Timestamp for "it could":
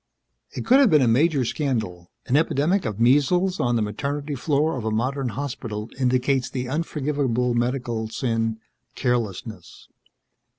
0.53-0.79